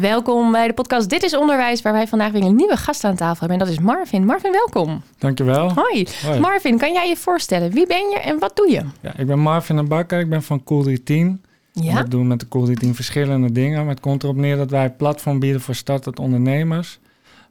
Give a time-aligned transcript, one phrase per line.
[0.00, 3.14] Welkom bij de podcast Dit is Onderwijs, waar wij vandaag weer een nieuwe gast aan
[3.14, 3.58] tafel hebben.
[3.58, 4.24] En dat is Marvin.
[4.24, 5.02] Marvin, welkom.
[5.18, 5.72] Dankjewel.
[5.72, 6.06] Hoi.
[6.22, 6.40] Hoi.
[6.40, 7.70] Marvin, kan jij je voorstellen?
[7.70, 8.82] Wie ben je en wat doe je?
[9.00, 11.42] Ja, ik ben Marvin de Bakker, ik ben van Cool 10.
[11.74, 12.02] En Ja?
[12.02, 13.80] we doen met de Cool 10 verschillende dingen.
[13.80, 16.98] Maar het komt erop neer dat wij platform bieden voor startend ondernemers.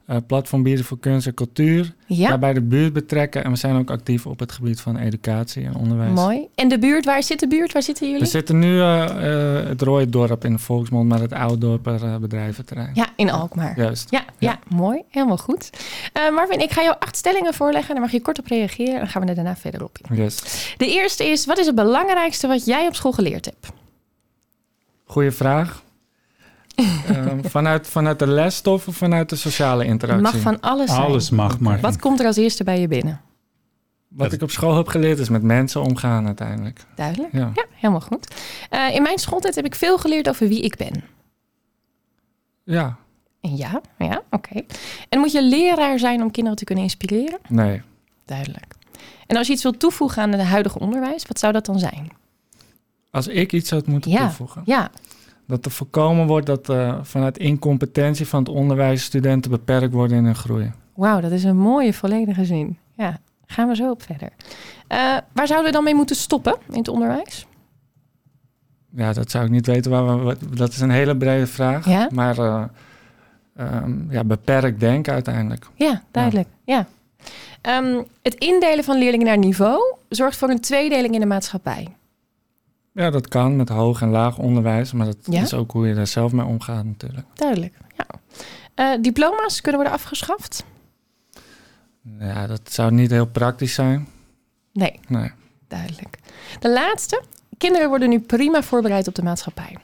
[0.08, 1.94] Eh, platform bieden voor kunst en cultuur.
[2.06, 2.28] Ja?
[2.28, 3.44] Daarbij de buurt betrekken.
[3.44, 6.12] En we zijn ook actief op het gebied van educatie en onderwijs.
[6.12, 6.48] Mooi.
[6.54, 7.72] En de buurt, waar zit de buurt?
[7.72, 8.20] Waar zitten jullie?
[8.20, 12.04] We zitten nu eh, eh, het Rode Dorp in de Volksmond, maar het Oude Dorper
[12.04, 12.90] eh, bedrijventerrein.
[12.94, 13.76] Ja, in Alkmaar.
[13.76, 14.10] Juist.
[14.10, 14.58] Ja, ja.
[14.68, 15.02] mooi.
[15.08, 15.70] Helemaal goed.
[16.32, 17.94] Marvin, ik ga jou acht stellingen voorleggen.
[17.94, 18.92] Daar mag je kort op reageren.
[18.92, 20.16] En dan gaan we er daarna verder op in.
[20.16, 20.74] Yes.
[20.76, 23.68] De eerste is, wat is het belangrijkste wat jij op school geleerd hebt?
[25.04, 25.82] Goeie vraag.
[27.06, 30.22] Ehm, vanuit, vanuit de lesstof of vanuit de sociale Het interactie?
[30.22, 31.02] mag van alles zijn.
[31.02, 33.20] Alles mag, maar Wat komt er als eerste bij je binnen?
[34.08, 36.86] Wat ik op school heb geleerd is met mensen omgaan uiteindelijk.
[36.94, 37.32] Duidelijk?
[37.32, 37.50] Ja.
[37.54, 38.34] Ja, helemaal goed.
[38.70, 41.04] Eh, in mijn schooltijd heb ik veel geleerd over wie ik ben.
[42.64, 42.96] Ja,
[43.40, 44.62] En ja, ja, oké.
[45.08, 47.38] En moet je leraar zijn om kinderen te kunnen inspireren?
[47.48, 47.82] nee.
[48.24, 48.74] Duidelijk.
[49.26, 52.08] En als je iets wilt toevoegen aan het huidige onderwijs, wat zou dat dan zijn?
[53.10, 54.18] Als ik iets zou moeten Ja.
[54.18, 54.62] toevoegen.
[54.64, 54.90] Ja,
[55.48, 60.24] Dat er voorkomen wordt dat eh, vanuit incompetentie van het onderwijs studenten beperkt worden in
[60.24, 60.72] hun groei.
[60.94, 62.78] wauw, dat is een mooie volledige zin.
[62.96, 64.30] Ja, gaan we zo op verder.
[64.86, 64.98] Eh,
[65.32, 67.46] waar zouden we dan mee moeten stoppen in het onderwijs?
[68.94, 69.90] Ja, dat zou ik niet weten.
[69.90, 71.88] Waar we, dat is een hele brede vraag.
[71.88, 72.08] Ja?
[72.12, 72.64] Maar eh,
[73.56, 75.66] ehm, ja, beperkt denken uiteindelijk.
[75.74, 76.48] Ja, duidelijk.
[76.64, 76.86] Ja.
[77.60, 81.88] Ehm, het indelen van leerlingen naar niveau zorgt voor een tweedeling in de maatschappij.
[82.98, 84.92] Ja, dat kan met hoog en laag onderwijs.
[84.92, 85.42] Maar dat Ja?
[85.42, 87.26] is ook hoe je daar zelf mee omgaat natuurlijk.
[87.34, 87.74] Duidelijk.
[87.96, 88.06] Ja.
[88.74, 90.64] Eh, diploma's kunnen worden afgeschaft?
[92.18, 94.08] Ja, dat zou niet heel praktisch zijn.
[94.72, 95.30] Nee, Nee.
[95.68, 96.18] duidelijk.
[96.60, 97.22] De laatste.
[97.58, 99.76] Kinderen worden nu prima voorbereid op de maatschappij.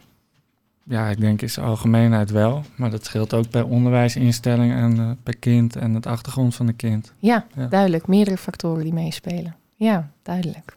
[0.85, 2.63] Ja, ik denk in zijn algemeenheid wel.
[2.77, 6.73] Maar dat scheelt ook per onderwijsinstelling en eh, per kind en het achtergrond van de
[6.73, 7.13] kind.
[7.19, 7.67] Ja, Ja.
[7.67, 8.07] duidelijk.
[8.07, 9.57] Meerdere factoren die meespelen.
[9.75, 10.75] Ja, duidelijk.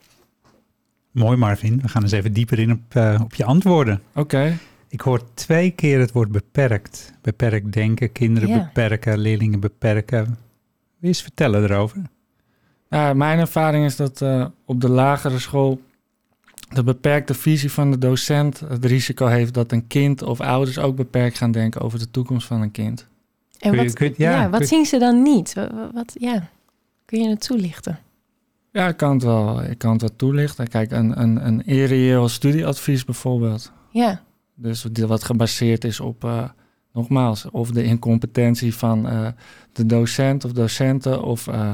[1.17, 1.79] Mooi Marvin.
[1.81, 4.01] We gaan eens even dieper in op, eh, op je antwoorden.
[4.15, 4.57] Oké.
[4.89, 7.13] Ik hoor twee keer het woord beperkt.
[7.21, 8.57] Beperkt denken, kinderen Ja.
[8.63, 10.23] beperken, leerlingen beperken.
[10.25, 10.35] Wil
[10.99, 12.01] je eens vertellen erover?
[12.89, 15.81] Ja, mijn ervaring is dat eh, op de lagere school
[16.73, 20.95] de beperkte visie van de docent het risico heeft dat een kind of ouders ook
[20.95, 23.07] beperkt gaan denken over de toekomst van een kind.
[23.59, 25.53] En Kun je- wat, kun je- ja, ja, wat kun je- zien ze dan niet?
[25.53, 26.49] Wat, wat- ja.
[27.05, 27.99] Kun je het toelichten?
[28.71, 30.67] Ja, ik kan het wel, ik kan het wel toelichten.
[30.67, 33.71] Kijk, een, een, een studieadvies bijvoorbeeld.
[33.91, 34.21] Ja,
[34.55, 36.43] Dus wat gebaseerd is op, eh,
[36.93, 39.27] nogmaals, of de incompetentie van eh,
[39.71, 41.71] de docent of docenten of eh,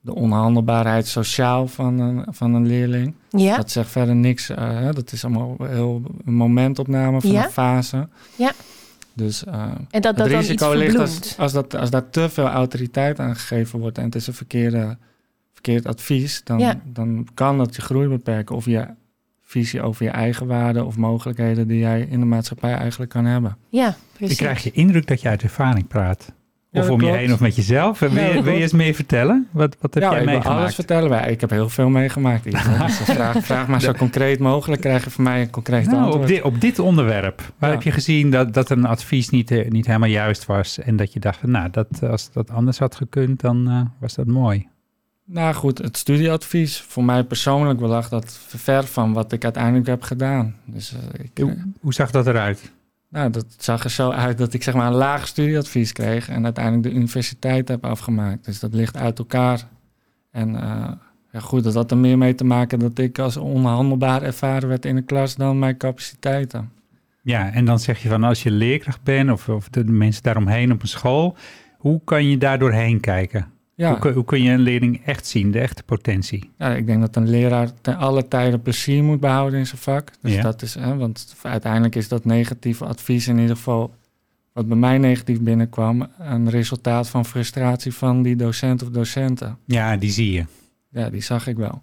[0.00, 3.14] de onhandelbaarheid sociaal van een, van een leerling.
[3.30, 4.48] ja, Dat zegt verder niks.
[4.48, 7.44] hè, dat is allemaal heel een momentopname van Ja.
[7.44, 8.08] een fase.
[8.36, 8.52] Ja.
[9.14, 13.18] Dus en dat het dat iets risico ligt als, dat, als daar te veel autoriteit
[13.20, 14.96] aan gegeven wordt en het is een verkeerde,
[15.62, 16.80] verkeerd advies, dan, Ja.
[16.84, 18.86] dan kan dat je groei beperken of je
[19.42, 23.56] visie over je eigen waarden of mogelijkheden die jij in de maatschappij eigenlijk kan hebben.
[23.68, 24.36] Ja, Ik precies.
[24.36, 26.32] krijg je indruk dat je uit ervaring praat.
[26.70, 27.98] Ja, Of om je heen of met jezelf.
[27.98, 29.48] Wil, Ja, je, wil je eens meer vertellen?
[29.50, 30.74] Wat, wat heb ja, jij ik wil alles meegemaakt?
[30.74, 31.10] vertellen.
[31.10, 32.44] Wij- Ik heb heel veel meegemaakt.
[32.44, 36.22] Dus vraag, vraag maar zo concreet mogelijk, krijg je van mij een concreet Nou, antwoord.
[36.22, 37.74] op, dit, op dit onderwerp, waar Ja.
[37.74, 41.12] heb je gezien dat, dat een advies niet, eh, niet helemaal juist was en dat
[41.12, 44.66] je dacht, van, nou, dat, als dat anders had gekund, dan eh, was dat mooi.
[45.30, 50.02] Nou goed, het studieadvies voor mij persoonlijk lag dat ver van wat ik uiteindelijk heb
[50.02, 50.56] gedaan.
[50.64, 52.72] Dus eh, ik, eh, Hoe, hoe zag dat eruit?
[53.08, 56.44] nou, dat zag er zo uit dat ik zeg maar een laag studieadvies kreeg en
[56.44, 58.44] uiteindelijk de universiteit heb afgemaakt.
[58.44, 59.68] Dus dat ligt uit elkaar.
[60.30, 60.92] En eh,
[61.32, 64.84] ja, goed, dat had er meer mee te maken dat ik als onhandelbaar ervaren werd
[64.84, 66.70] in de klas dan mijn capaciteiten.
[67.22, 70.72] Ja, en dan zeg je van als je leerkracht bent of, of de mensen daaromheen
[70.72, 71.36] op een school,
[71.78, 73.56] hoe kan je daar doorheen kijken?
[73.78, 76.50] Ja, Hoe, kun- hoe kun je een leerling echt zien, de echte potentie?
[76.58, 80.10] ja, ik denk dat een leraar ten alle tijden plezier moet behouden in zijn vak.
[80.22, 80.42] Dus Ja.
[80.42, 83.94] dat is, hè, want uiteindelijk is dat negatieve advies in ieder geval,
[84.52, 89.58] wat bij mij negatief binnenkwam, een resultaat van frustratie van die docent of docenten.
[89.64, 90.44] Ja, die zie je.
[90.90, 91.82] Ja, die zag ik wel.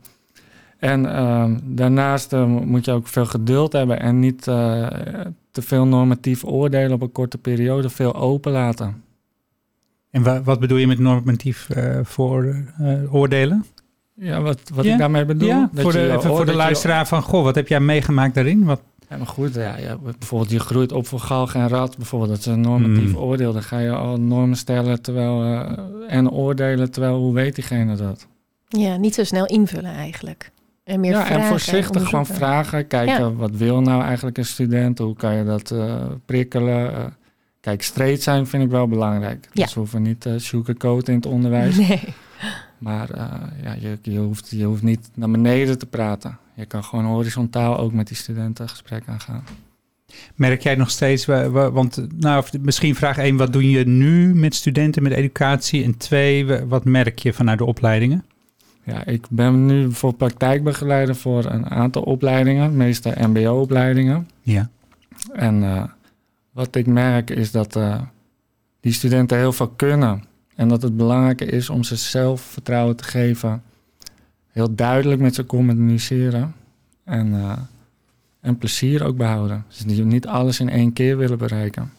[0.77, 4.87] En ehm, daarnaast eh, moet je ook veel geduld hebben en niet eh,
[5.51, 9.03] te veel normatief oordelen op een korte periode, veel open laten.
[10.15, 13.65] En wa- wat bedoel je met normatief eh vooroordelen?
[14.13, 15.47] Ja, wat, wat Ja, ik daarmee bedoel.
[15.47, 17.67] ja, dat voor de, je even oor- voor de je- luisteraar van, goh, wat heb
[17.67, 18.63] jij meegemaakt daarin?
[18.63, 21.97] Wat, Ja, maar goed, ja, ja, bijvoorbeeld je groeit op voor galg en rat.
[21.97, 23.15] Bijvoorbeeld, dat is een normatief Mm.
[23.17, 23.53] oordeel.
[23.53, 25.71] Dan ga je al normen stellen terwijl, eh,
[26.07, 28.27] en oordelen, terwijl hoe weet diegene dat?
[28.67, 30.51] Ja, niet zo snel invullen eigenlijk.
[30.83, 32.35] En meer ja, vragen en voorzichtig gewoon onderzoeken.
[32.35, 32.87] vragen.
[32.87, 33.33] Kijken, Ja.
[33.33, 34.97] wat wil nou eigenlijk een student?
[34.99, 35.95] Hoe kan je dat eh,
[36.25, 37.13] prikkelen?
[37.65, 39.47] Kijk, straight zijn vind ik wel belangrijk.
[39.53, 39.63] Ja.
[39.63, 41.77] Dus we hoeven niet uh, sugarcoat in het onderwijs.
[41.77, 42.03] Nee.
[42.77, 43.23] Maar eh,
[43.63, 46.37] ja, je, je, hoeft, je hoeft niet naar beneden te praten.
[46.55, 49.43] Je kan gewoon horizontaal ook met die studenten gesprek aangaan.
[50.35, 53.85] merk jij nog steeds, wa- wa- want nou, of misschien vraag één, wat doe je
[53.87, 55.83] nu met studenten, met educatie?
[55.83, 58.25] En twee, wa- wat merk je vanuit de opleidingen?
[58.83, 64.29] Ja, ik ben nu voor praktijkbegeleider voor een aantal opleidingen, meeste MBO-opleidingen.
[64.41, 64.69] Ja.
[65.33, 65.83] En eh,
[66.55, 68.01] wat ik merk is dat eh,
[68.79, 70.23] die studenten heel veel kunnen.
[70.55, 73.63] En dat het belangrijker is om ze zelfvertrouwen te geven.
[74.51, 76.53] Heel duidelijk met ze communiceren.
[77.03, 77.57] En, eh,
[78.41, 79.65] en plezier ook behouden.
[79.67, 81.91] Dus die niet alles in één keer willen bereiken.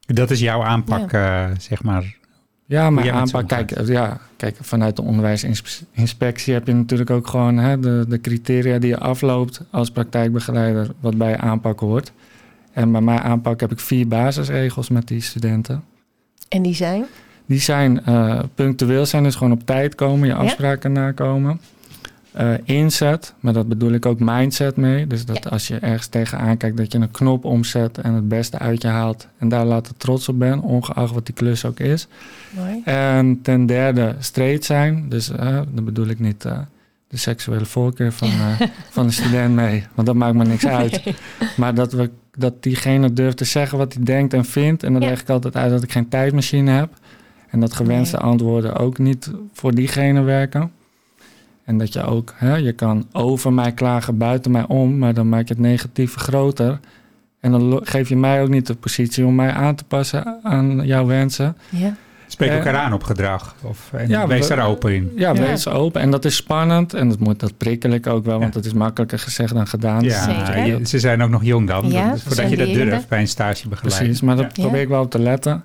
[0.00, 2.16] Dat is jouw aanpak, eh, zeg maar.
[2.64, 7.56] Ja, maar ze aanpak, kijk, ja, kijk, vanuit de onderwijsinspectie heb je natuurlijk ook gewoon
[7.56, 12.12] hè, de, de criteria die je afloopt als praktijkbegeleider, wat bij je aanpak hoort.
[12.76, 15.84] En bij mijn aanpak heb ik vier basisregels met die studenten.
[16.48, 17.04] En die zijn?
[17.46, 21.60] Die zijn eh, punctueel zijn, dus gewoon op tijd komen, je afspraken nakomen.
[22.32, 25.06] Eh, inzet, maar dat bedoel ik ook mindset mee.
[25.06, 25.50] Dus dat Ja.
[25.50, 28.88] als je ergens tegenaan kijkt, dat je een knop omzet en het beste uit je
[28.88, 29.28] haalt.
[29.38, 32.06] En daar later trots op ben, ongeacht wat die klus ook is.
[32.50, 32.80] Mooi.
[32.84, 35.08] En ten derde straight zijn.
[35.08, 36.42] Dus eh dan bedoel ik niet
[37.08, 38.28] de seksuele voorkeur van,
[38.90, 39.84] van de student mee.
[39.94, 41.02] Want dat maakt me niks uit.
[41.56, 44.82] Maar dat, we, dat diegene durft te zeggen wat hij denkt en vindt.
[44.82, 45.08] En dan Ja.
[45.08, 46.92] leg ik altijd uit dat ik geen tijdmachine heb.
[47.50, 50.70] En dat gewenste antwoorden ook niet voor diegene werken.
[51.64, 54.98] En dat je ook, hè, je kan over mij klagen, buiten mij om.
[54.98, 56.80] Maar dan maak je het negatieve groter.
[57.40, 60.86] En dan geef je mij ook niet de positie om mij aan te passen aan
[60.86, 61.56] jouw wensen.
[61.70, 61.96] Ja.
[62.28, 63.54] Spreek Eh, elkaar aan op gedrag.
[63.62, 65.12] Of, en ja, wees we- daar open in.
[65.16, 65.40] Ja, Ja.
[65.40, 66.00] wees open.
[66.00, 66.94] En dat is spannend.
[66.94, 68.58] En dat, moet, dat prikkel ik ook wel, want Ja.
[68.58, 70.00] het is makkelijker gezegd dan gedaan.
[70.10, 70.66] Zeker.
[70.66, 71.90] je- ze zijn ook nog jong dan.
[71.90, 73.96] Ja, dus voordat je dat durft bij een stagebegeleiding.
[74.04, 74.62] Precies, maar dat Ja.
[74.62, 75.64] probeer ik wel op te letten.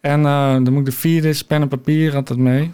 [0.00, 2.72] En eh, dan moet ik de vierde is pen en papier altijd mee.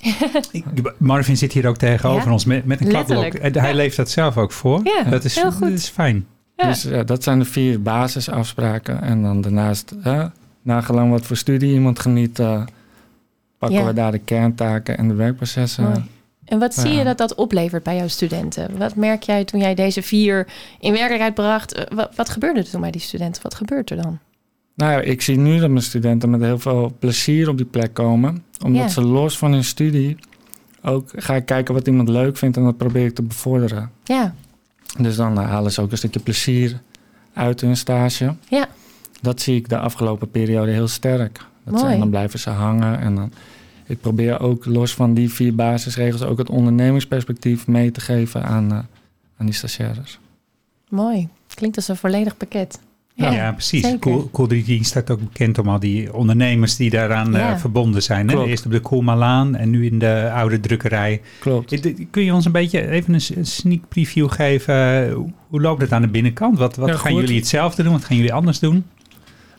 [0.52, 0.64] Ik-
[0.98, 3.32] Marvin zit hier ook tegenover Ja, ons met, met een kladblok.
[3.40, 3.72] hij Ja.
[3.72, 4.80] leeft dat zelf ook voor.
[4.84, 5.60] Ja, dat, is, heel goed.
[5.60, 6.26] dat is fijn.
[6.56, 6.66] Ja.
[6.68, 9.02] Dus ja, dat zijn de vier basisafspraken.
[9.02, 10.24] En dan daarnaast, hè,
[10.68, 12.62] nagelang wat voor studie iemand geniet, eh,
[13.58, 13.84] pakken Ja.
[13.86, 15.84] we daar de kerntaken en de werkprocessen.
[15.84, 16.04] Mooi.
[16.44, 18.78] En wat zie je dat dat oplevert bij jouw studenten?
[18.78, 20.46] Wat merk jij toen jij deze vier
[20.80, 21.72] in werkelijkheid bracht?
[21.74, 23.42] Eh, Wat, wat gebeurde er toen bij die studenten?
[23.42, 24.18] Wat gebeurt er dan?
[24.74, 27.94] Nou ja, ik zie nu dat mijn studenten met heel veel plezier op die plek
[27.94, 28.44] komen.
[28.64, 28.88] Omdat Ja.
[28.88, 30.16] ze los van hun studie
[30.82, 33.90] ook ga ik kijken wat iemand leuk vindt en dat probeer ik te bevorderen.
[34.04, 34.34] Ja,
[34.98, 36.80] Dus dan eh, halen ze ook een stukje plezier
[37.32, 38.34] uit hun stage.
[38.48, 38.68] Ja.
[39.20, 41.38] Dat zie ik de afgelopen periode heel sterk.
[41.64, 41.86] Dat Mooi.
[41.86, 42.98] zijn, dan blijven ze hangen.
[43.00, 43.32] En dan,
[43.86, 48.70] ik probeer ook los van die vier basisregels ook het ondernemingsperspectief mee te geven aan,
[48.72, 48.78] eh,
[49.36, 50.18] aan die stagiaires.
[50.88, 51.28] mooi.
[51.54, 52.78] Klinkt als een volledig pakket.
[53.14, 53.82] Ja, precies.
[53.82, 53.98] zeker.
[53.98, 57.58] Cool, cool 3D staat ook bekend om al die ondernemers die daaraan eh, Ja.
[57.58, 58.28] verbonden zijn.
[58.30, 58.44] Hè?
[58.44, 61.20] Eerst op de Koelmalaan en nu in de oude drukkerij.
[61.40, 61.72] Klopt.
[61.72, 65.10] Eh, Kun je ons een beetje even een sneak preview geven?
[65.12, 66.58] Hoe- Hoe loopt het aan de binnenkant?
[66.58, 67.20] Wat, wat Ja, gaan goed.
[67.20, 67.92] jullie hetzelfde doen?
[67.92, 68.84] Wat gaan jullie anders doen?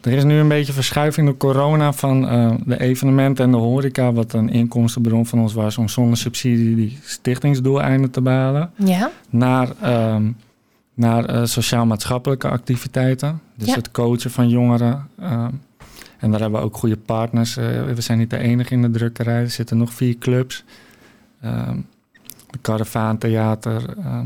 [0.01, 4.11] Er is nu een beetje verschuiving door corona van eh, de evenementen en de horeca,
[4.13, 8.71] wat een inkomstenbron van ons was om zonder subsidie die stichtingsdoeleinden te behalen.
[8.75, 10.31] Ja, naar, ehm,
[10.93, 13.41] naar eh, sociaal-maatschappelijke activiteiten.
[13.55, 13.75] Dus Ja.
[13.75, 15.07] het coachen van jongeren.
[15.19, 15.49] ehm,
[16.19, 17.57] en daar hebben we ook goede partners.
[17.57, 19.41] Eh, we zijn niet de enige in de drukkerij.
[19.41, 20.63] Er zitten nog vier clubs.
[21.41, 21.77] Ehm
[22.49, 23.83] de Caravaan Theater.
[24.03, 24.25] ehm,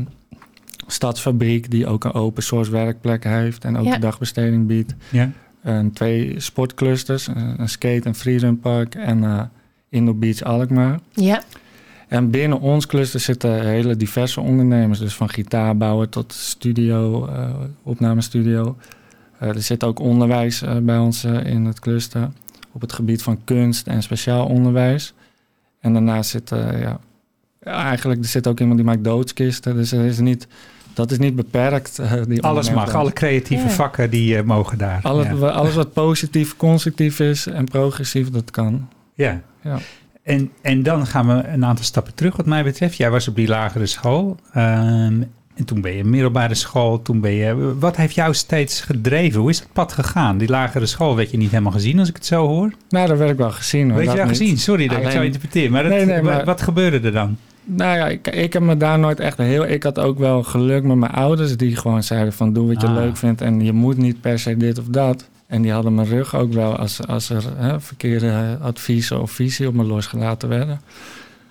[0.86, 3.94] Stadsfabriek, die ook een open source werkplek heeft en ook Ja.
[3.94, 4.94] de dagbesteding biedt.
[5.10, 5.30] Ja.
[5.64, 9.50] En twee sportclusters, een skate- en freerunpark en
[9.88, 11.00] Indoor Beach Alkmaar.
[11.12, 11.42] ja,
[12.08, 14.98] En binnen ons cluster zitten hele diverse ondernemers.
[14.98, 18.76] Dus van gitaarbouwer tot studio, eh, opnamestudio.
[19.38, 22.30] Eh, er zit ook onderwijs bij ons in het cluster.
[22.72, 25.14] Op het gebied van kunst en speciaal onderwijs.
[25.80, 26.98] En daarnaast zit, ja,
[27.60, 29.76] ja, eigenlijk er zit ook iemand die maakt doodskisten.
[29.76, 30.46] Dus er is niet,
[30.94, 31.98] dat is niet beperkt.
[31.98, 33.70] eh, die Alles mag, alle creatieve Ja.
[33.70, 34.98] vakken die eh, mogen daar.
[35.02, 35.46] Alles, ja.
[35.48, 38.88] alles wat positief, constructief is en progressief, dat kan.
[39.14, 39.40] Ja.
[39.62, 39.78] Ja.
[40.22, 42.96] En, en dan gaan we een aantal stappen terug wat mij betreft.
[42.96, 44.36] Jij was op die lagere school.
[44.52, 45.22] Ehm,
[45.56, 47.74] En toen ben je middelbare school, toen ben je...
[47.78, 49.40] Wat heeft jou steeds gedreven?
[49.40, 50.38] Hoe is het pad gegaan?
[50.38, 52.70] Die lagere school werd je niet helemaal gezien als ik het zo hoor.
[52.88, 53.86] Nou, dat werd ik wel gezien.
[53.88, 53.92] hoor.
[53.98, 54.58] Weet je Dat wel gezien?
[54.58, 55.70] Sorry dat ik het zo interpreteer.
[55.70, 57.36] Maar, Nee, nee, maar- wat gebeurde er dan?
[57.64, 59.66] Nou ja, ik, ik heb me daar nooit echt heel...
[59.66, 62.52] Ik had ook wel geluk met mijn ouders die gewoon zeiden van...
[62.52, 62.94] doe wat je Ah.
[62.94, 65.28] leuk vindt en je moet niet per se dit of dat.
[65.46, 69.68] En die hadden mijn rug ook wel als, als er hè, verkeerde adviezen of visie
[69.68, 70.80] op me losgelaten werden.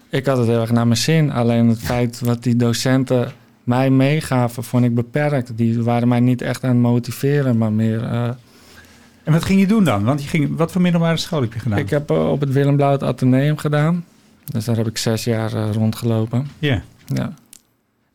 [0.09, 1.31] Ik had het heel erg naar mijn zin.
[1.31, 3.31] Alleen het feit wat die docenten
[3.63, 5.51] mij meegaven, vond ik beperkt.
[5.57, 8.03] Die waren mij niet echt aan het motiveren, maar meer...
[8.03, 8.23] eh,
[9.23, 10.03] En wat ging je doen dan?
[10.03, 11.77] Want je ging, wat voor middelbare school heb je gedaan?
[11.79, 14.05] Ik heb eh, op het Willem Blauw het Atheneum gedaan.
[14.45, 16.47] Dus daar heb ik zes jaar eh, rondgelopen.
[16.59, 16.81] Ja.
[17.05, 17.33] Ja.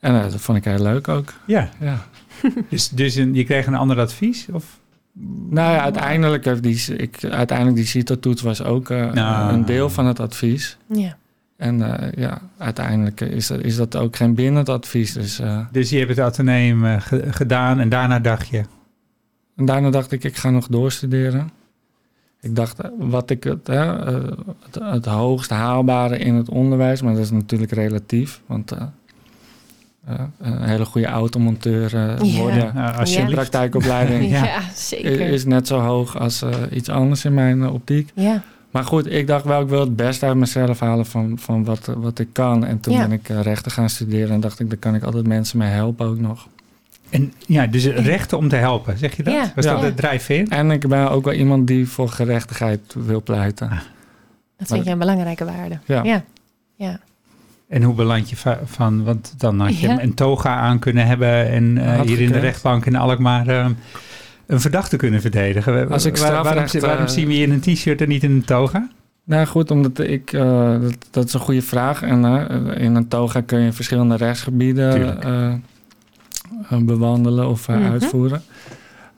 [0.00, 1.32] En eh, dat vond ik heel leuk ook.
[1.46, 2.06] Ja, Ja.
[2.70, 4.46] dus, dus een, je kreeg een ander advies?
[4.52, 4.78] Of?
[5.50, 9.52] Nou ja, uiteindelijk, heeft die, ik, uiteindelijk die CITO-toets was ook eh, Nou.
[9.52, 10.76] een deel van het advies.
[10.92, 11.16] Ja.
[11.56, 15.12] En eh, ja, uiteindelijk is dat, is dat ook geen bindend advies.
[15.12, 18.62] Dus, eh, Dus je hebt het ateneum ge- gedaan en daarna dacht je...
[19.56, 21.50] en daarna dacht ik, ik ga nog doorstuderen.
[22.40, 24.14] Ik dacht, eh, wat ik het, hè, eh,
[24.64, 28.40] het, het hoogst haalbare in het onderwijs, maar dat is natuurlijk relatief.
[28.46, 28.82] Want eh,
[30.06, 32.40] eh, een hele goede automonteur eh, Ja.
[32.40, 32.90] worden, Nou, Ja.
[32.90, 33.34] alsjeblieft.
[33.34, 34.60] praktijkopleiding, Ja, Ja.
[34.74, 35.20] zeker.
[35.20, 38.10] is, is net zo hoog als iets anders in mijn optiek.
[38.14, 38.42] ja.
[38.70, 41.90] Maar goed, ik dacht wel, ik wil het beste uit mezelf halen van, van wat,
[41.96, 42.64] wat ik kan.
[42.64, 43.00] En toen Ja.
[43.00, 46.06] ben ik rechten gaan studeren en dacht ik, daar kan ik altijd mensen mee helpen
[46.06, 46.46] ook nog.
[47.10, 49.34] En ja, dus rechten om te helpen, zeg je dat?
[49.34, 49.52] Ja.
[49.54, 50.46] Was dat de drijfveer?
[50.48, 53.68] En ik ben ook wel iemand die voor gerechtigheid wil pleiten.
[54.58, 55.78] Dat vind jij een belangrijke waarde.
[55.84, 56.02] Ja.
[56.04, 56.24] Ja.
[56.76, 57.00] ja.
[57.68, 60.02] En hoe beland je va- van, want dan had je Ja.
[60.02, 63.66] een toga aan kunnen hebben en eh, hier in de rechtbank in Alkmaar eh,
[64.46, 65.90] een verdachte kunnen verdedigen.
[65.90, 68.22] Als ik Waar- waarom, strafrecht, waarom eh, zien we je in een t-shirt en niet
[68.22, 68.88] in een toga?
[69.24, 72.02] Nou goed, omdat ik, eh, dat, dat is een goede vraag.
[72.02, 75.22] En eh, in een toga kun je verschillende rechtsgebieden.
[76.70, 77.90] Eh, bewandelen of eh, Mhm.
[77.90, 78.42] uitvoeren.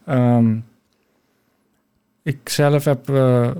[0.05, 0.55] Ehm,
[2.23, 3.51] ik zelf heb eh,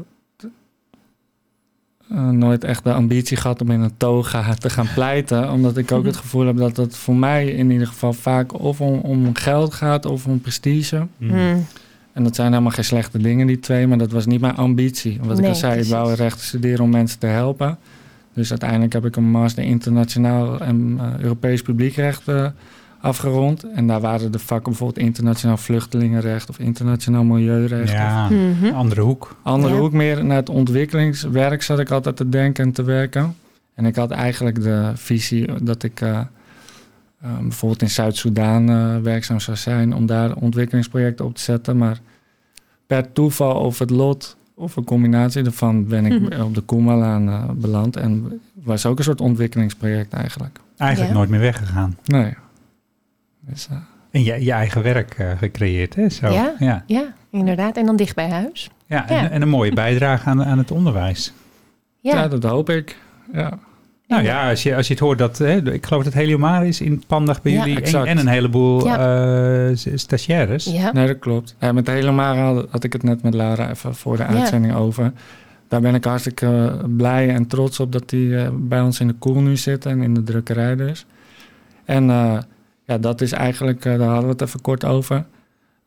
[2.31, 5.51] nooit echt de ambitie gehad om in een toga te gaan pleiten.
[5.51, 8.81] Omdat ik ook het gevoel heb dat het voor mij in ieder geval vaak of
[8.81, 11.07] om, om geld gaat of om prestige.
[11.17, 11.65] Hmm.
[12.13, 15.19] En dat zijn helemaal geen slechte dingen, die twee, maar dat was niet mijn ambitie.
[15.23, 17.77] Wat ik al zei, ik wou rechten studeren om mensen te helpen.
[18.33, 22.45] Dus uiteindelijk heb ik een master internationaal en Europees publiekrecht eh,
[23.01, 23.63] afgerond.
[23.75, 27.91] En daar waren de vakken bijvoorbeeld internationaal vluchtelingenrecht of internationaal milieurecht.
[27.91, 28.65] Ja, Mhm.
[28.65, 29.35] een andere hoek.
[29.43, 29.79] Andere Ja.
[29.79, 33.35] hoek meer naar het ontwikkelingswerk zat ik altijd te denken en te werken.
[33.75, 39.39] En ik had eigenlijk de visie dat ik eh, eh, bijvoorbeeld in Zuid-Soedan eh, werkzaam
[39.39, 41.77] zou zijn om daar ontwikkelingsprojecten op te zetten.
[41.77, 41.99] Maar
[42.87, 46.41] per toeval of het lot of een combinatie daarvan ben ik Mhm.
[46.41, 47.95] op de Koemalaan beland.
[47.95, 50.59] En was ook een soort ontwikkelingsproject eigenlijk.
[50.77, 51.17] Eigenlijk Ja.
[51.17, 51.97] nooit meer weggegaan.
[52.05, 52.33] Nee.
[53.49, 53.77] Dus, eh,
[54.11, 56.09] En je, je eigen werk eh, gecreëerd, hè?
[56.09, 56.29] Zo.
[56.29, 56.53] Ja.
[56.59, 56.83] ja.
[56.87, 57.77] Ja, inderdaad.
[57.77, 58.69] En dan dicht bij huis.
[58.85, 59.29] Ja, en, Ja.
[59.29, 61.33] en een mooie bijdrage aan, aan het onderwijs.
[61.99, 62.15] Ja.
[62.15, 62.27] ja.
[62.27, 62.97] dat hoop ik.
[63.33, 63.59] Ja.
[64.07, 66.81] Nou ja, als je, als je het hoort dat, hè, ik geloof dat Heliomar is
[66.81, 68.07] in Pandag bij Ja, jullie en, exact.
[68.07, 69.67] en een heleboel Ja.
[69.69, 70.65] eh, stagiaires.
[70.65, 70.91] ja.
[70.91, 71.55] Nee, dat klopt.
[71.59, 74.29] Ja, met Mara had, had ik het net met Lara even voor de Ja.
[74.29, 75.11] uitzending over.
[75.67, 79.13] Daar ben ik hartstikke blij en trots op dat hij eh, bij ons in de
[79.13, 81.05] koel nu zit en in de drukkerij dus.
[81.85, 82.37] En eh,
[82.91, 85.25] ja, dat is eigenlijk, eh, daar hadden we het even kort over.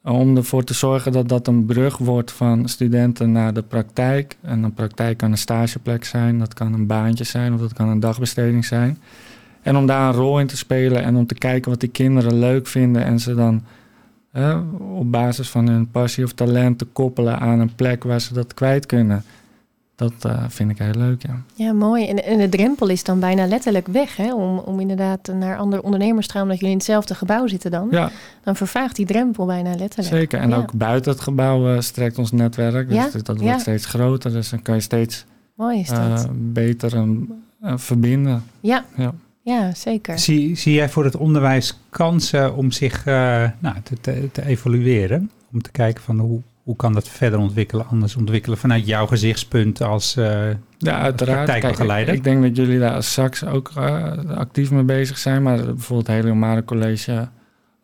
[0.03, 4.37] Om ervoor te zorgen dat dat een brug wordt van studenten naar de praktijk.
[4.43, 7.89] En een praktijk kan een stageplek zijn, dat kan een baantje zijn of dat kan
[7.89, 8.99] een dagbesteding zijn.
[9.63, 12.39] En om daar een rol in te spelen en om te kijken wat die kinderen
[12.39, 13.63] leuk vinden en ze dan
[14.31, 18.35] hè, op basis van hun passie of talent te koppelen aan een plek waar ze
[18.35, 19.25] dat kwijt kunnen.
[19.97, 21.43] Dat eh, vind ik heel leuk, ja.
[21.55, 22.07] Ja, mooi.
[22.09, 24.35] En, en de drempel is dan bijna letterlijk weg, hè?
[24.35, 27.89] Om, om inderdaad naar andere ondernemers te gaan, omdat jullie in hetzelfde gebouw zitten dan.
[27.91, 28.11] Ja,
[28.45, 30.15] Dan vervaagt die drempel bijna letterlijk.
[30.15, 30.39] zeker.
[30.41, 30.57] En Ja.
[30.57, 32.89] ook buiten het gebouw eh, strekt ons netwerk.
[32.89, 33.45] Dus Ja, dat dat ja.
[33.45, 34.33] wordt steeds groter.
[34.33, 35.25] Dus dan kan je steeds
[35.55, 35.99] Mooi is dat.
[36.25, 38.43] eh, beter een, eh, verbinden.
[38.61, 38.85] ja.
[38.97, 39.15] Ja.
[39.43, 40.19] ja, zeker.
[40.19, 43.15] Zie, zie jij voor het onderwijs kansen om zich eh,
[43.59, 45.31] nou, te, te, te evalueren?
[45.53, 49.83] Om te kijken van hoe, hoe kan dat verder ontwikkelen, anders ontwikkelen vanuit jouw gezichtspunt
[49.83, 50.17] als...
[50.17, 51.47] eh, Ja, uiteraard.
[51.47, 55.43] Kijk, ik, denk dat jullie daar als SAX ook eh, actief mee bezig zijn.
[55.43, 57.29] Maar bijvoorbeeld het hele College,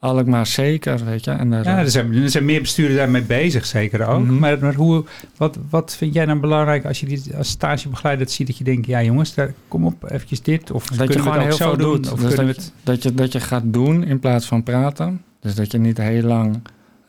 [0.00, 1.30] Alkmaar zeker, weet je.
[1.30, 4.24] En daar, ja, er zijn, er zijn meer besturen daarmee bezig, zeker ook.
[4.24, 4.38] Mhm.
[4.38, 5.04] Maar, maar hoe,
[5.36, 8.86] wat, wat vind jij dan belangrijk als je die als stagebegeleider ziet dat je denkt,
[8.86, 10.70] ja jongens, daar, kom op, eventjes dit.
[10.70, 11.92] Of Dat je gewoon heel veel doen?
[11.92, 12.12] doet.
[12.12, 12.72] Of Dus dat, het...
[12.82, 15.22] dat, je, dat je gaat doen in plaats van praten.
[15.40, 16.60] Dus dat je niet heel lang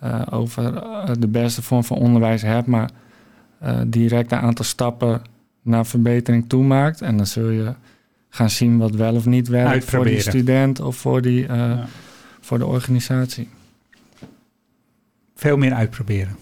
[0.01, 2.89] eh, over eh, de beste vorm van onderwijs hebt, maar
[3.59, 5.21] eh, direct een aantal stappen
[5.61, 7.01] naar verbetering toemaakt.
[7.01, 7.73] En dan zul je
[8.29, 11.85] gaan zien wat wel of niet werkt voor die student of voor die, eh, Ja.
[12.39, 13.49] voor de organisatie.
[15.35, 16.35] Veel meer uitproberen.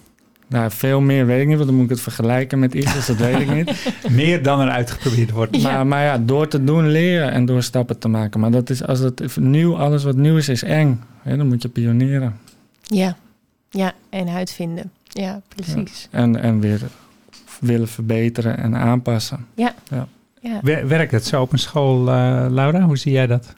[0.48, 3.06] Nou, veel meer weet ik niet, want dan moet ik het vergelijken met iets, dus
[3.06, 3.94] dat weet ik niet.
[4.22, 5.56] meer dan er uitgeprobeerd wordt.
[5.56, 5.62] Ja.
[5.62, 8.39] Maar, maar ja, door te doen leren en door stappen te maken.
[8.39, 11.01] Maar dat is, als het nieuw, alles wat nieuw is, is eng.
[11.22, 12.36] Hè, dan moet je pionieren.
[12.82, 13.18] Ja,
[13.69, 14.91] ja, en uitvinden.
[15.03, 16.07] Ja, precies.
[16.11, 16.81] En, en weer
[17.59, 19.45] willen verbeteren en aanpassen.
[19.55, 20.57] Ja.
[20.61, 22.81] Wer- Werkt het zo op een school, eh, Laura?
[22.81, 23.53] Hoe zie jij dat?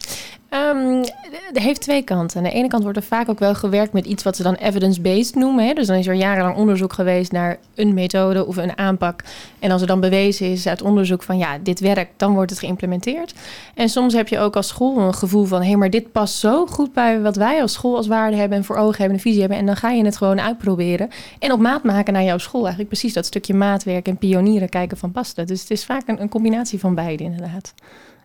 [0.51, 1.03] Ehm,
[1.47, 2.37] het heeft twee kanten.
[2.37, 4.53] Aan de ene kant wordt er vaak ook wel gewerkt met iets wat ze dan
[4.53, 5.65] evidence-based noemen.
[5.65, 5.73] Hè?
[5.73, 9.23] Dus dan is er jarenlang onderzoek geweest naar een methode of een aanpak.
[9.59, 12.59] En als er dan bewezen is uit onderzoek van ja, dit werkt, dan wordt het
[12.59, 13.33] geïmplementeerd.
[13.75, 16.35] En soms heb je ook als school een gevoel van hé, hey, maar dit past
[16.35, 19.23] zo goed bij wat wij als school als waarde hebben en voor ogen hebben en
[19.23, 19.57] visie hebben.
[19.57, 21.09] En dan ga je het gewoon uitproberen.
[21.39, 22.61] En op maat maken naar jouw school.
[22.61, 25.47] Eigenlijk precies dat stukje maatwerk en pionieren kijken van past het.
[25.47, 27.73] Dus het is vaak een, een combinatie van beide inderdaad.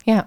[0.04, 0.26] Ja.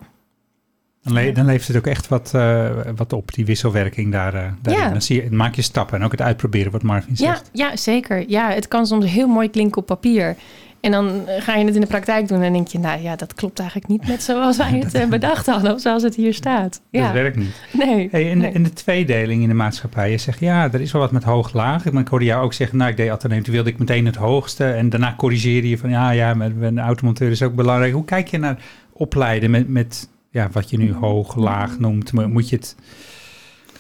[1.03, 4.44] Dan, le- dan levert het ook echt wat, eh, wat op, die wisselwerking daar, eh.
[4.63, 4.89] Ja.
[4.89, 7.50] Dan zie je, maak je stappen en ook het uitproberen, wat Marvin Ja, zegt.
[7.53, 8.24] ja, zeker.
[8.29, 10.36] Ja, het kan soms heel mooi klinken op papier.
[10.82, 13.15] En dan eh, ga je het in de praktijk doen en denk je, nou ja,
[13.15, 16.72] dat klopt eigenlijk niet met zoals wij het bedacht hadden of zoals het hier staat.
[16.72, 17.62] Dat Ja, werkt niet.
[17.74, 18.08] nee.
[18.12, 18.53] Hey, en, de- nee.
[18.53, 20.12] en de tweedeling in de maatschappij.
[20.12, 21.86] Je zegt, ja, er is wel wat met hoog-laag.
[21.86, 24.65] Ik hoorde jou ook zeggen, nou, ik deed ateneem, toen wilde ik meteen het hoogste.
[24.65, 27.94] En daarna corrigeerde je van, ja, ja, een automonteur is ook belangrijk.
[27.94, 28.58] Hoe kijk je naar
[28.94, 32.13] opleiden met, met ja, wat je nu hoog-laag noemt?
[32.13, 32.75] Mo- Moet je het...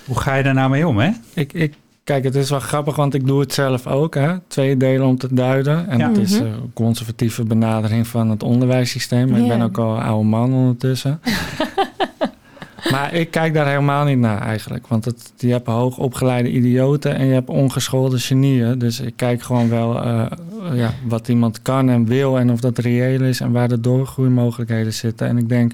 [0.05, 1.09] Hoe ga je daar nou mee om, hè?
[1.33, 4.15] Ik, ik, kijk, het is wel grappig, want ik doe het zelf ook.
[4.15, 4.39] Hè?
[4.47, 5.87] Twee delen om te duiden.
[5.87, 6.07] En Ja.
[6.07, 6.43] het is Mhm.
[6.45, 9.29] een conservatieve benadering van het onderwijssysteem.
[9.29, 11.19] Maar ik ben ook al een oude man ondertussen.
[12.91, 14.87] maar ik kijk daar helemaal niet naar eigenlijk.
[14.87, 18.79] Want het, je hebt hoogopgeleide idioten en je hebt ongeschoolde genieën.
[18.79, 20.25] Dus ik kijk gewoon wel eh,
[20.73, 24.93] ja, wat iemand kan en wil en of dat reëel is en waar de doorgroeimogelijkheden
[24.93, 25.27] zitten.
[25.27, 25.71] En ik denk,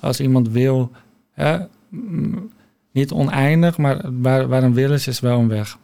[0.00, 0.90] als iemand wil,
[1.32, 1.58] hè,
[2.92, 5.78] niet oneindig, maar waar, waar een wil is, is wel een weg.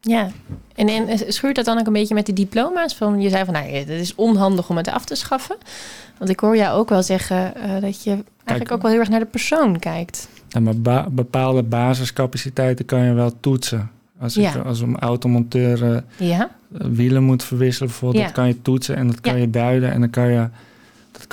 [0.00, 0.30] Ja,
[0.74, 2.94] en, en schuurt dat dan ook een beetje met de diploma's?
[2.94, 5.56] Van, je zei van, nou, het is onhandig om het af te schaffen.
[6.18, 8.10] Want ik hoor jou ook wel zeggen eh, dat je
[8.44, 10.28] eigenlijk ook wel heel erg naar de persoon kijkt.
[10.48, 13.90] Ja, maar ba- bepaalde basiscapaciteiten kan je wel toetsen.
[14.18, 14.54] Als, Ja.
[14.54, 18.26] ik, als een automonteur eh, Ja, wielen moet verwisselen, bijvoorbeeld, Ja.
[18.28, 20.48] dat kan je toetsen en dat kan je duiden en dan kan je,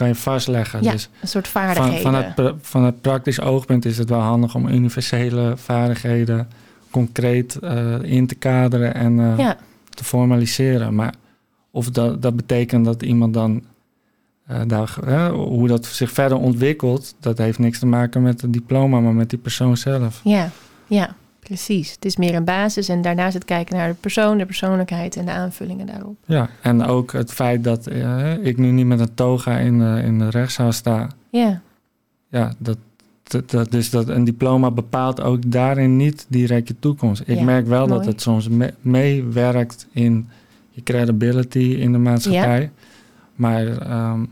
[0.01, 0.83] kan je vastleggen.
[0.83, 2.01] ja Dus een soort van, vaardigheden.
[2.01, 6.47] van, het, pra- van het praktisch oogpunt is het wel handig om universele vaardigheden
[6.91, 9.57] concreet eh, in te kaderen en eh, ja,
[9.89, 10.95] te formaliseren.
[10.95, 11.13] Maar
[11.71, 13.63] of dat, dat betekent dat iemand dan
[14.45, 18.53] eh, daar, hè, hoe dat zich verder ontwikkelt, dat heeft niks te maken met het
[18.53, 20.21] diploma, maar met die persoon zelf.
[20.23, 20.49] ja,
[20.87, 21.15] ja,
[21.55, 21.91] precies.
[21.91, 25.25] Het is meer een basis en daarnaast het kijken naar de persoon, de persoonlijkheid en
[25.25, 26.15] de aanvullingen daarop.
[26.25, 30.19] Ja, en ook het feit dat eh, ik nu niet met een toga in, in
[30.19, 31.09] de rechtszaal sta.
[31.29, 31.61] Ja,
[32.29, 32.77] Ja, dat,
[33.23, 37.21] dat, dat, dus dat een diploma bepaalt ook daarin niet direct je toekomst.
[37.25, 40.29] Ik Ja, merk wel dat het soms me- meewerkt in
[40.69, 42.71] je credibility in de maatschappij.
[43.35, 44.25] Maar ehm,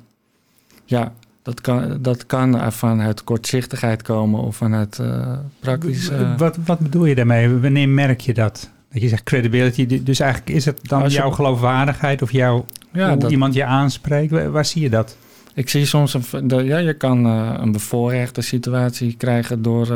[0.86, 1.13] ja,
[1.49, 6.09] dat kan, dat kan vanuit kortzichtigheid komen of vanuit eh praktisch...
[6.09, 7.49] eh, Wat, wat bedoel je daarmee?
[7.49, 8.69] Wanneer merk je dat?
[8.91, 13.09] Dat je zegt credibility, dus eigenlijk is het dan je- jouw geloofwaardigheid of jouw, ja,
[13.09, 14.31] hoe dat, iemand je aanspreekt?
[14.31, 15.17] Waar, waar zie je dat?
[15.53, 19.88] Ik zie soms een, ja, je kan eh, een bevoorrechte situatie krijgen door,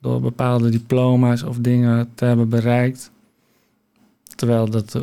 [0.00, 3.10] door bepaalde diploma's of dingen te hebben bereikt.
[4.34, 5.00] Terwijl dat,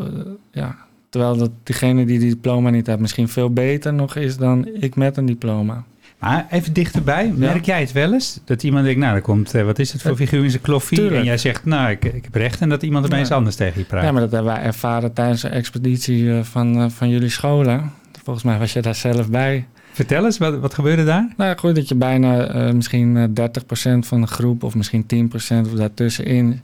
[0.51, 0.75] ja,
[1.13, 4.95] terwijl dat diegene die die diploma niet heeft misschien veel beter nog is dan ik
[4.95, 5.83] met een diploma.
[6.19, 8.39] Maar even dichterbij, merk jij het wel eens?
[8.45, 10.61] Dat iemand denkt, nou, er komt, eh, wat is het voor Eh, figuur in zijn
[10.61, 10.97] kloffie?
[10.97, 11.17] tuurlijk.
[11.19, 12.61] En jij zegt, nou, ik, ik heb recht.
[12.61, 13.35] En dat iemand opeens Ja.
[13.35, 14.03] anders tegen je praat.
[14.03, 17.91] Ja, maar dat hebben wij ervaren tijdens de expeditie eh, van, van jullie scholen.
[18.23, 19.65] Volgens mij was je daar zelf bij.
[19.91, 21.33] Vertel eens, wat, wat gebeurde daar?
[21.37, 23.23] Nou goed, dat je bijna misschien eh,
[23.95, 25.27] 30% van de groep of misschien 10%
[25.65, 26.61] of daartussenin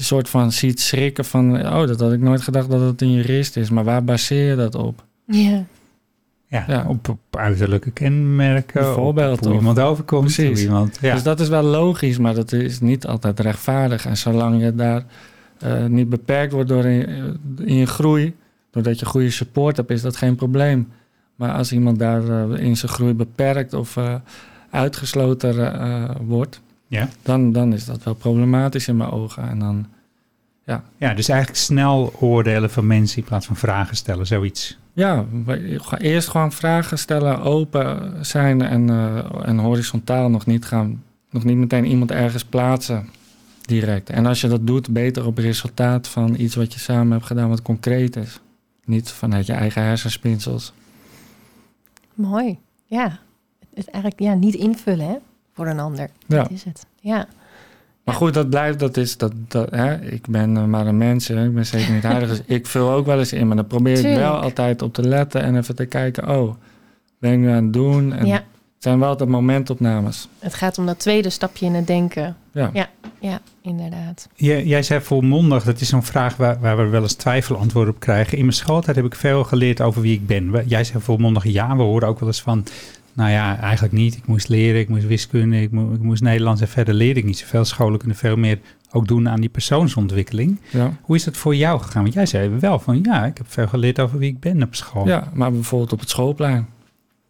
[0.00, 3.12] een soort van ziet schrikken van, oh, dat had ik nooit gedacht dat het een
[3.12, 5.04] jurist is, maar waar baseer je dat op?
[5.26, 5.64] ja,
[6.46, 6.84] Ja, Ja.
[6.88, 10.24] Op, op uiterlijke kenmerken, Bijvoorbeeld, op hoe of- iemand overkomt.
[10.34, 10.62] Precies.
[10.62, 11.14] Iemand, ja.
[11.14, 14.06] Dus dat is wel logisch, maar dat is niet altijd rechtvaardig.
[14.06, 15.04] En zolang je daar
[15.58, 17.08] eh, niet beperkt wordt door in,
[17.64, 18.34] in je groei,
[18.70, 20.88] doordat je goede support hebt, is dat geen probleem.
[21.36, 24.14] Maar als iemand daar eh, in zijn groei beperkt of eh,
[24.70, 27.08] uitgesloten eh, wordt, Ja.
[27.22, 29.48] dan, dan is dat wel problematisch in mijn ogen.
[29.48, 29.86] En dan,
[30.96, 34.78] ja, dus eigenlijk snel oordelen van mensen in plaats van vragen stellen, zoiets.
[34.92, 35.24] ja,
[35.98, 41.56] eerst gewoon vragen stellen, open zijn en, eh, en horizontaal nog niet gaan, nog niet
[41.56, 43.08] meteen iemand ergens plaatsen
[43.60, 44.10] direct.
[44.10, 47.48] En als je dat doet, beter op resultaat van iets wat je samen hebt gedaan
[47.48, 48.40] wat concreet is.
[48.84, 50.72] Niet vanuit je eigen hersenspinsels.
[52.14, 52.58] mooi.
[52.84, 53.18] Ja,
[53.74, 55.16] het eigenlijk ja, niet invullen hè,
[55.54, 56.10] voor een ander.
[56.26, 56.36] Ja.
[56.36, 56.86] Dat is het.
[57.00, 57.26] Ja.
[58.04, 60.00] Maar goed, dat blijft, dat is, dat, dat, hè?
[60.00, 61.44] ik ben eh, maar een mens, hè?
[61.44, 62.28] ik ben zeker niet heilig.
[62.28, 65.08] Dus ik vul ook wel eens in, maar dan probeer ik wel altijd op te
[65.08, 66.54] letten en even te kijken, oh,
[67.18, 68.12] ben ik nu aan het doen?
[68.12, 70.28] En Ja, het zijn wel altijd momentopnames.
[70.38, 72.36] het gaat om dat tweede stapje in het denken.
[72.52, 72.70] Ja.
[72.72, 74.28] Ja, ja inderdaad.
[74.34, 78.00] Jij, jij zei volmondig, dat is zo'n vraag waar, waar we wel eens twijfelantwoorden op
[78.00, 78.38] krijgen.
[78.38, 80.62] In mijn schooltijd heb ik veel geleerd over wie ik ben.
[80.66, 82.64] Jij zei volmondig ja, we horen ook wel eens van...
[83.12, 84.16] Nou ja, eigenlijk niet.
[84.16, 87.26] Ik moest leren, ik moest wiskunde, ik, mo- ik moest Nederlands en verder leerde ik
[87.26, 87.64] niet zoveel.
[87.64, 88.58] Scholen kunnen veel meer
[88.92, 90.58] ook doen aan die persoonsontwikkeling.
[90.70, 90.92] Ja.
[91.02, 92.02] Hoe is dat voor jou gegaan?
[92.02, 94.74] Want jij zei wel van ja, ik heb veel geleerd over wie ik ben op
[94.74, 95.06] school.
[95.06, 96.66] ja, maar bijvoorbeeld op het schoolplein.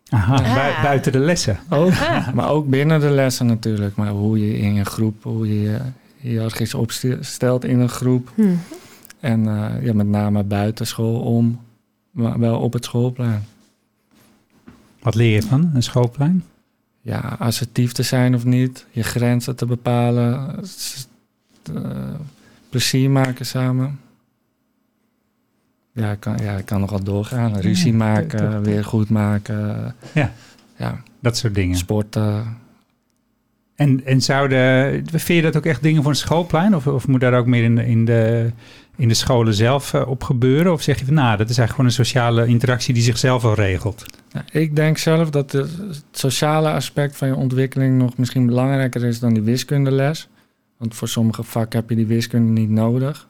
[0.08, 0.54] Aha, Ah.
[0.54, 1.58] bui- buiten de lessen.
[1.68, 2.32] Ook, Ah.
[2.32, 3.96] maar ook binnen de lessen natuurlijk.
[3.96, 5.78] Maar hoe je in een groep, hoe je je
[6.16, 8.32] hiërarchisch opstelt in een groep.
[8.34, 8.42] Hm.
[9.20, 11.60] En eh, ja, met name buiten school om,
[12.10, 13.44] maar wel op het schoolplein.
[15.02, 16.44] Wat leer je van een schoolplein?
[17.00, 20.60] Ja, assertief te zijn of niet, je grenzen te bepalen,
[21.74, 21.84] eh,
[22.68, 24.00] plezier maken samen.
[25.92, 27.56] Ja, ik kan, ja, ik kan nogal doorgaan.
[27.60, 29.94] Ruzie Ja, maken, toch, weer goed maken.
[30.14, 30.32] Ja.
[30.76, 31.76] ja Dat soort dingen.
[31.76, 32.56] sporten.
[33.74, 36.76] En, en zouden, vind je dat ook echt dingen voor een schoolplein?
[36.76, 38.50] Of, of moet daar ook meer in de, in de,
[38.96, 40.72] in de scholen zelf eh, op gebeuren?
[40.72, 43.54] Of zeg je van nou, dat is eigenlijk gewoon een sociale interactie die zichzelf al
[43.54, 44.04] regelt?
[44.50, 49.34] Ik denk zelf dat het sociale aspect van je ontwikkeling nog misschien belangrijker is dan
[49.34, 50.28] die wiskundeles.
[50.76, 53.28] Want voor sommige vakken heb je die wiskunde niet nodig.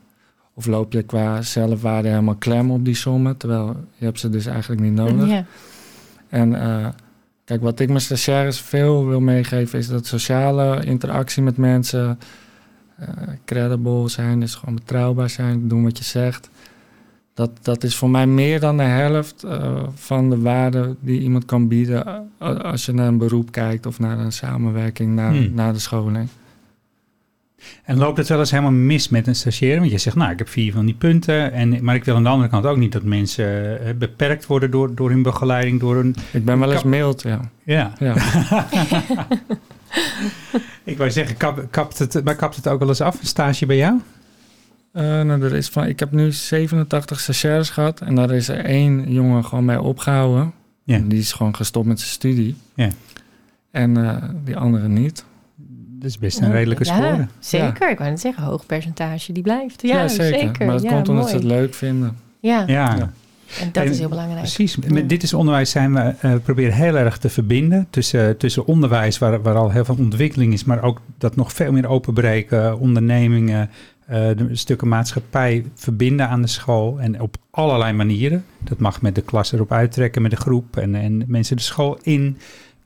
[0.54, 4.46] Of loop je qua zelfwaarde helemaal klem op die sommen, terwijl je hebt ze dus
[4.46, 5.28] eigenlijk niet nodig.
[5.28, 5.44] Ja.
[6.28, 6.88] En eh,
[7.44, 12.18] kijk, wat ik mijn stagiaires veel wil meegeven is dat sociale interactie met mensen,
[12.96, 13.08] eh,
[13.44, 16.50] credible zijn, dus gewoon betrouwbaar zijn, doen wat je zegt.
[17.40, 21.44] Dat, dat is voor mij meer dan de helft eh, van de waarde die iemand
[21.44, 22.06] kan bieden
[22.38, 25.54] eh, als je naar een beroep kijkt of naar een samenwerking na, Hmm.
[25.54, 26.28] na de scholing.
[27.84, 29.80] En loopt het wel eens helemaal mis met een stagiaire?
[29.80, 31.52] Want je zegt, nou, ik heb vier van die punten.
[31.52, 34.70] En, maar ik wil aan de andere kant ook niet dat mensen eh, beperkt worden
[34.70, 36.14] door, door hun begeleiding, door hun...
[36.32, 37.40] Ik ben wel eens mild, ja.
[37.62, 38.14] Ja, ja.
[40.84, 43.66] ik wou zeggen, kap, kapt het, maar kapt het ook wel eens af, een stage
[43.66, 44.00] bij jou?
[44.92, 48.64] Eh, nou, er is van, ik heb nu 87 stagiaires gehad en daar is er
[48.64, 50.52] één jongen gewoon mee opgehouden.
[50.84, 50.96] Ja.
[50.96, 52.56] En Die is gewoon gestopt met zijn studie.
[52.74, 52.88] Ja.
[53.70, 55.24] En eh, die andere niet.
[55.98, 57.26] Dat is best een redelijke ja, score.
[57.38, 59.82] Zeker, ik wou net zeggen, hoog percentage die blijft.
[59.82, 60.66] Ja, Ja, zeker.
[60.66, 61.28] Maar dat ja, komt omdat mooi.
[61.28, 62.16] ze het leuk vinden.
[62.40, 63.10] Ja, Ja, Ja.
[63.60, 64.38] en dat En- is heel belangrijk.
[64.40, 64.76] precies.
[64.80, 64.92] Ja.
[64.92, 69.18] Met dit is onderwijs zijn we eh, proberen heel erg te verbinden tussen, tussen onderwijs,
[69.18, 73.70] waar, waar al heel veel ontwikkeling is, maar ook dat nog veel meer openbreken, ondernemingen,
[74.10, 78.44] eh, de stukken maatschappij verbinden aan de school en op allerlei manieren.
[78.58, 81.98] Dat mag met de klas erop uittrekken, met de groep en, en mensen de school
[82.02, 82.36] in.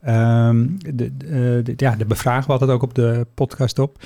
[0.01, 3.97] De, de- ja, de bevragen we altijd ook op de podcast op.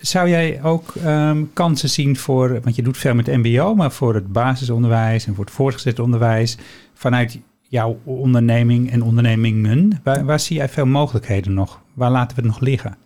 [0.00, 4.14] Zou jij ook ehm, kansen zien voor, want je doet veel met MBO, maar voor
[4.14, 6.58] het basisonderwijs en voor het voortgezet onderwijs,
[6.94, 11.80] vanuit jouw onderneming en ondernemingen, waar, waar zie jij veel mogelijkheden nog?
[11.94, 12.96] Waar laten we het nog liggen?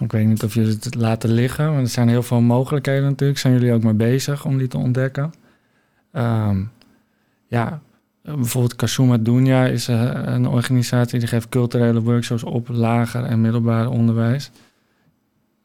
[0.00, 3.38] Ik weet niet of jullie het laten liggen, maar er zijn heel veel mogelijkheden natuurlijk.
[3.38, 5.32] Zijn jullie ook mee bezig om die te ontdekken?
[6.12, 6.62] Ehm,
[7.46, 7.80] ja,
[8.22, 13.88] bijvoorbeeld Kasuma Dunya is eh, een organisatie die geeft culturele workshops op lager en middelbaar
[13.88, 14.50] onderwijs.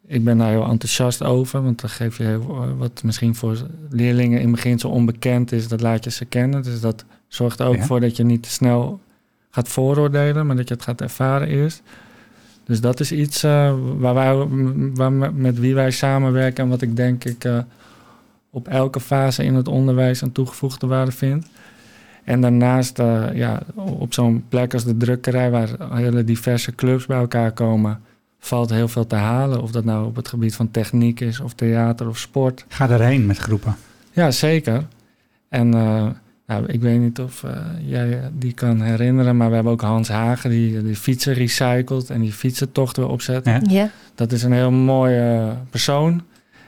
[0.08, 3.58] Ik ben daar heel enthousiast over, want dan geef je heel, eh, wat misschien voor
[3.90, 6.64] leerlingen in het begin zo onbekend is, dat laat je ze kennen.
[6.64, 7.86] Dus dat zorgt er ook Ja.
[7.86, 9.00] voor dat je niet te snel
[9.50, 11.82] gaat vooroordelen, maar dat je het gaat ervaren eerst.
[12.66, 14.48] Dus dat is iets eh, waar wij,
[14.94, 17.58] waar, met wie wij samenwerken en wat ik denk ik eh,
[18.50, 21.46] op elke fase in het onderwijs een toegevoegde waarde vind.
[22.24, 27.18] En daarnaast, eh, ja, op zo'n plek als de drukkerij, waar hele diverse clubs bij
[27.18, 28.02] elkaar komen,
[28.40, 29.62] valt heel veel te halen.
[29.62, 32.66] Of dat nou op het gebied van techniek is, of theater of sport.
[32.68, 33.76] Ga erheen met groepen.
[34.12, 34.86] Ja, zeker.
[35.50, 35.74] En
[36.48, 40.10] nou, ik weet niet of eh, jij die kan herinneren, maar we hebben ook Hans
[40.10, 43.46] Hagen die, die fietsen recycelt en die fietsentocht weer opzet.
[43.46, 43.62] Ja.
[43.70, 46.22] Ja, Dat is een heel mooie persoon.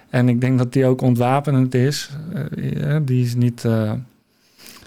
[0.10, 2.10] En ik denk dat die ook ontwapenend is.
[2.34, 3.92] Eh, die is niet eh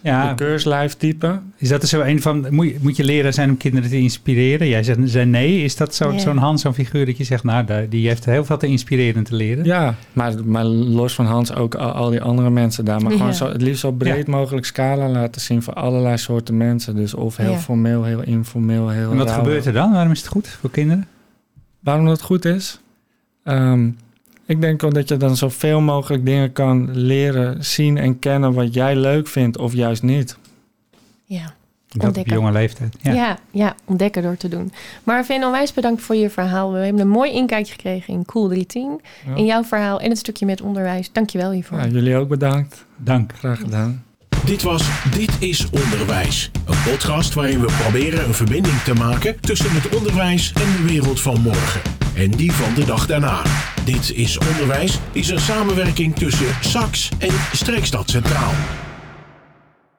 [0.03, 1.41] Ja, de keurslijf type.
[1.57, 3.99] is dat er zo een van, moet je, moet je leren zijn om kinderen te
[3.99, 4.69] inspireren?
[4.69, 7.89] Jij zegt, zei nee, is dat zo- zo'n Hans, zo'n figuur dat je zegt, nou,
[7.89, 9.65] die heeft heel veel te inspireren te leren?
[9.65, 13.01] Ja, maar, maar los van Hans ook al, al die andere mensen daar.
[13.03, 13.17] Maar Ja.
[13.19, 16.97] gewoon zo, het liefst zo breed mogelijk scala laten zien voor allerlei soorten mensen.
[16.97, 17.59] Dus of heel Ja.
[17.59, 19.39] formeel, heel informeel, heel En wat rauw.
[19.39, 19.93] gebeurt er dan?
[19.93, 21.07] Waarom is het goed voor kinderen?
[21.81, 22.81] Waarom dat goed is?
[23.45, 23.89] Ehm,
[24.49, 28.97] ik denk omdat je dan zoveel mogelijk dingen kan leren, zien en kennen wat jij
[28.97, 30.37] leuk vindt of juist niet.
[31.25, 31.57] ja.
[31.89, 32.35] Dat op Ontdekken.
[32.35, 32.97] jonge leeftijd.
[33.01, 33.13] Ja.
[33.13, 33.39] Ja.
[33.51, 34.73] ja, ontdekken door te doen.
[35.05, 36.73] Maar Vin, onwijs bedankt voor je verhaal.
[36.73, 39.01] We hebben een mooi inkijkje gekregen in Cool 310.
[39.27, 39.35] Ja.
[39.37, 41.13] In jouw verhaal en het stukje met onderwijs.
[41.13, 41.79] Dankjewel hiervoor.
[41.79, 42.85] Ja, jullie ook bedankt.
[42.97, 43.33] Dank.
[43.39, 44.05] Graag gedaan.
[44.45, 46.51] Dit was Dit is Onderwijs.
[46.67, 51.21] Een podcast waarin we proberen een verbinding te maken tussen het onderwijs en de wereld
[51.21, 51.81] van morgen.
[52.15, 53.43] En die van de dag daarna.
[53.89, 58.53] Dit is Onderwijs is een samenwerking tussen SAX en Streekstad Centraal.